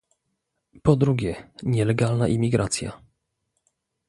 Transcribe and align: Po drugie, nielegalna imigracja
Po 0.81 0.95
drugie, 0.95 1.49
nielegalna 1.63 2.27
imigracja 2.27 3.01